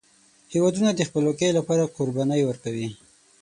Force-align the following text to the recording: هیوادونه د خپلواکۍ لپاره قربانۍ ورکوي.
هیوادونه 0.53 0.91
د 0.95 1.01
خپلواکۍ 1.09 1.49
لپاره 1.57 1.91
قربانۍ 1.97 2.41
ورکوي. 2.45 2.89